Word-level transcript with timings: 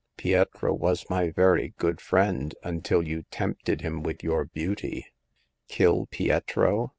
Pietro 0.17 0.73
was 0.73 1.07
my 1.11 1.29
very 1.29 1.75
good 1.77 2.01
friend 2.01 2.55
until 2.63 3.03
you 3.07 3.21
tempted 3.29 3.81
him 3.81 4.01
with 4.01 4.23
your 4.23 4.45
beauty. 4.45 5.05
Kill 5.67 6.07
Pietro 6.07 6.89